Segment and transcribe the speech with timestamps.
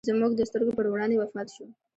[0.09, 1.65] زموږ د سترګو پر وړاندې وفات شو.